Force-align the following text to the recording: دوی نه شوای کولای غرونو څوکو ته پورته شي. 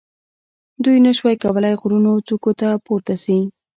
دوی 0.83 0.97
نه 1.05 1.11
شوای 1.17 1.35
کولای 1.43 1.75
غرونو 1.81 2.11
څوکو 2.27 2.51
ته 2.59 2.67
پورته 2.85 3.15
شي. 3.23 3.39